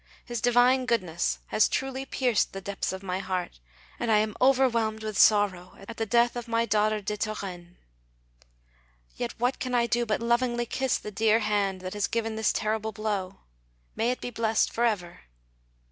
His 0.25 0.41
divine 0.41 0.87
Goodness 0.87 1.37
has 1.49 1.69
truly 1.69 2.07
pierced 2.07 2.53
the 2.53 2.59
depths 2.59 2.91
of 2.91 3.03
my 3.03 3.19
heart, 3.19 3.59
and 3.99 4.09
I 4.11 4.17
am 4.17 4.35
overwhelmed 4.41 5.03
with 5.03 5.15
sorrow 5.15 5.75
at 5.87 5.97
the 5.97 6.07
death 6.07 6.35
of 6.35 6.47
my 6.47 6.65
daughter 6.65 7.01
de 7.01 7.15
Thorens. 7.15 7.75
Yet 9.15 9.35
what 9.39 9.59
can 9.59 9.75
I 9.75 9.85
do 9.85 10.07
but 10.07 10.19
lovingly 10.19 10.65
kiss 10.65 10.97
the 10.97 11.11
dear 11.11 11.37
hand 11.41 11.81
that 11.81 11.93
has 11.93 12.07
given 12.07 12.35
this 12.35 12.51
terrible 12.51 12.91
blow? 12.91 13.41
May 13.95 14.09
it 14.09 14.21
be 14.21 14.31
blessed 14.31 14.71
for 14.73 14.85
ever! 14.85 15.19